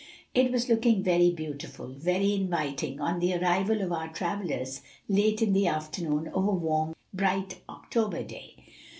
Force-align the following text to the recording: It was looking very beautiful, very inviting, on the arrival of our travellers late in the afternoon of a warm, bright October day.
It 0.33 0.51
was 0.51 0.67
looking 0.67 1.03
very 1.03 1.29
beautiful, 1.29 1.89
very 1.89 2.33
inviting, 2.33 2.99
on 2.99 3.19
the 3.19 3.35
arrival 3.35 3.83
of 3.83 3.91
our 3.91 4.09
travellers 4.11 4.81
late 5.07 5.43
in 5.43 5.53
the 5.53 5.67
afternoon 5.67 6.27
of 6.29 6.47
a 6.47 6.51
warm, 6.51 6.95
bright 7.13 7.59
October 7.69 8.23
day. 8.23 8.55